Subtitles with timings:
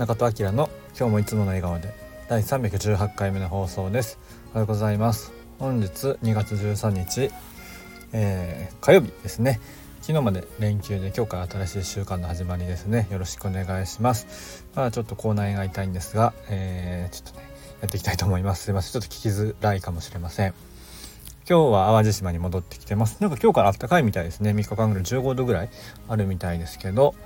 [0.00, 1.92] 中戸明の今日もいつもの笑顔で。
[2.26, 4.18] 第318回目の放送です。
[4.52, 5.30] おはようございます。
[5.58, 7.30] 本日2月13日、
[8.14, 9.60] えー、火曜日ですね。
[10.00, 13.08] 昨日まで連休で今日から新しい週間の始まりですね。
[13.10, 14.64] よろしくお願いします。
[14.74, 17.46] まあちょっと口内が痛いんですが、えー、ちょっとね
[17.82, 18.64] やっていきたいと思います。
[18.64, 18.98] すいません。
[18.98, 20.54] ちょっと聞きづらいかもしれません。
[21.50, 23.20] 今日は淡路島に戻ってきてます。
[23.20, 24.52] なんか今日から暖かいみたいですね。
[24.52, 25.68] 3日間ぐらい15度ぐらい
[26.06, 27.16] あるみたいですけど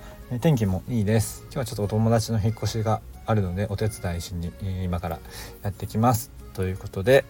[0.41, 1.43] 天気もいいです。
[1.43, 4.51] 今日はちょっとお友達の引っ越しがあるのでお手伝いしに
[4.83, 5.19] 今から
[5.61, 6.31] やってきます。
[6.55, 7.23] ということで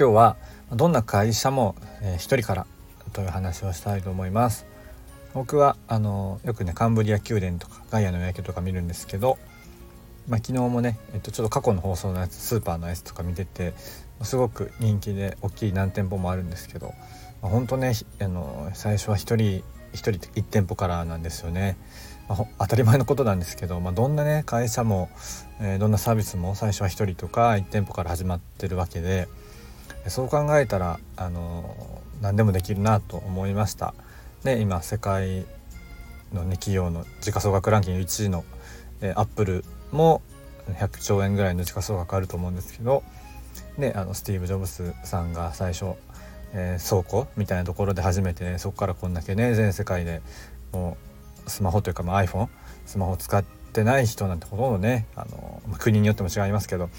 [0.00, 0.36] 今日は
[0.72, 2.66] どんな会社も、えー、一人から
[3.12, 4.64] という話をしたいと思います。
[5.34, 9.36] 僕はあのよくねカンブリア宮殿とかガイアの夜景とか見るんですけど、
[10.28, 13.74] まあ、昨日もね、えっと、ちょっと過去の放送のやつスーパーのやつとか見てて
[14.22, 16.94] すごく人気で大きい何店舗もあるんですけど、
[17.42, 19.62] まあ、本当ねあの最初は1人1
[19.92, 21.76] 人1店舗からなんですよね。
[22.28, 25.08] まあ、当たり前のことなんですけど、まあ、どんなね会社も、
[25.60, 29.28] えー、どんなサービスも最初は1人とか1店舗から始まってるわけで
[30.08, 33.94] そう考えたら、あの何でもできるなと思いました。
[34.44, 35.44] で今世界
[36.32, 38.44] の、ね、企業の時価総額ランキング1位の、
[39.00, 40.22] えー、アップルも
[40.68, 43.02] 100兆円ぐらいの時価総額あると思うんですけど
[43.78, 45.94] であのスティーブ・ジョブスさんが最初、
[46.52, 50.22] えー、倉庫みたいなところで初めて、ね、そこからこんだけね全世界で
[50.72, 50.96] も
[51.46, 52.48] うスマホというか、まあ、iPhone
[52.84, 56.90] スマホ使ってない人なんてほとんどねあの、まあ、国によっても違いますけど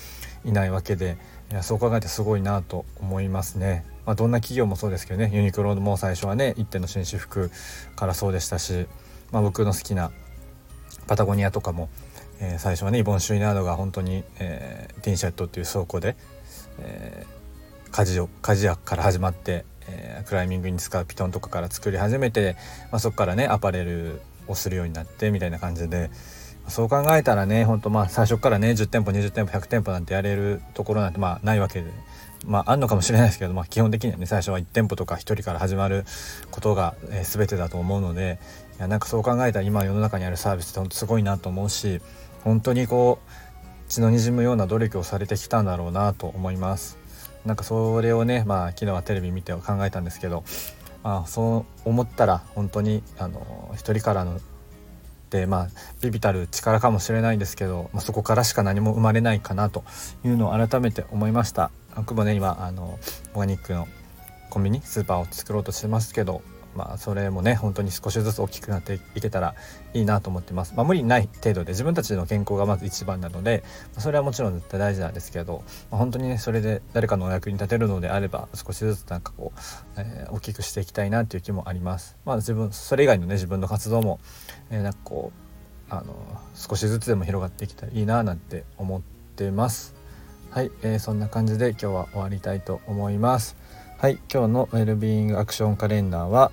[0.46, 1.18] いないわけで
[1.52, 3.86] いやそう考えてすごいなと思いますね。
[4.06, 7.52] まあ、どんな企業もそうですけどねユニクロも最初はね一点の紳士服
[7.96, 8.88] からそうでしたし、
[9.32, 10.12] まあ、僕の好きな
[11.08, 11.90] パタゴニアとかも、
[12.40, 16.16] えー、最初はねイボン・シュイナードが本当に、えー、ティンシャットっていう倉庫で
[16.80, 22.56] えー、鍛冶を鍛冶屋から始まって、えー、クライミングに使うピトンとかから作り始めて、
[22.92, 26.10] まあ、そこからねアパレルをするようになってみたいな感じで
[26.68, 31.92] そう考えたらねほんとまあ最初からね10店舗20店舗100店舗なんてやれるところなんてまあないわけで。
[32.46, 36.06] まあ、あんのかもしれないですけど、まあ、基本的にはね最初は1店舗とか1人から始まる
[36.52, 38.40] ことが、えー、全てだと思うので
[38.78, 42.00] いやなんかそう考えたら今世の中にあるサービスって本当すごいなと思うし
[42.44, 43.32] 本当にこう
[43.90, 46.98] 血の滲むような努力をされてきたんだろうなと思います
[47.46, 50.44] なんかそれをねまあ昨日はテレビ見て考えたんですけど、
[51.04, 54.40] まあ、そう思ったら本当にあの一人からの
[55.46, 55.68] まあ
[56.02, 59.84] ビビたる力かもしれないんですけど、まあ、そこからしか何も生まれないかなと
[60.24, 61.72] いうのを改めて思いました。
[61.96, 63.00] 僕もね今あの
[63.34, 63.88] オーガニックの
[64.50, 66.42] コンビニスーパーを作ろうとしてますけど
[66.78, 69.56] まあ、それもね本当に少しずつ大きくなっていけたら
[69.96, 73.64] いいなと思ってます、まあ、無理ない程度で自分たちの健康がまず一番なので
[73.96, 79.60] まそれはもちろん絶対大事なんですけど、まあ、本当にねそれで誰かのお役に立てるのであれば少しずつなんかこう、
[79.98, 82.16] えー、大きくしていきたいなという気もあります。
[82.26, 84.20] まあ自分それ以外のね自分の活動も、
[84.70, 85.32] えー、なんかこ
[85.90, 86.16] うあの
[86.54, 89.02] 少しずつでも広がっていけたらいいななんて思っ
[89.36, 89.96] てます。
[90.52, 93.56] はい、えー、そんな感じで今日は終わりたいと思います。
[94.00, 96.52] はい今日のウェルビーイングアクションカレンダーは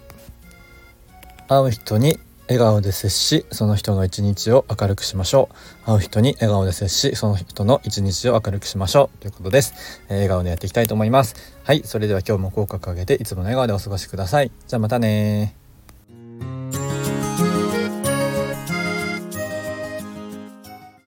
[1.47, 5.51] 会う人に笑顔で接しその人の一日を明るくしましょ
[5.85, 5.85] う。
[5.85, 9.19] 会う人に笑顔で接しその人の一日を明るくしましょう。
[9.19, 11.37] ということです、えー、笑顔でやっていきたいと思います。
[11.65, 14.51] はいそれでは今日も口角上げていつもの笑顔でお過ごしください。
[14.67, 15.55] じゃあまたね